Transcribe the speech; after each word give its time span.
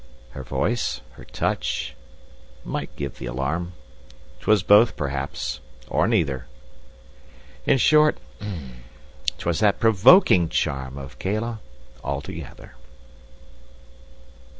Her 0.31 0.41
voice, 0.43 1.01
her 1.11 1.23
touch, 1.23 1.95
might 2.65 2.95
give 2.95 3.19
th' 3.19 3.27
alarm 3.27 3.73
'Twas 4.39 4.63
both 4.63 4.97
perhaps, 4.97 5.59
or 5.89 6.07
neither; 6.07 6.47
In 7.67 7.77
short, 7.77 8.17
'twas 9.37 9.59
that 9.59 9.79
provoking 9.79 10.49
charm 10.49 10.97
Of 10.97 11.19
Cælia 11.19 11.59
altogether. 12.03 12.73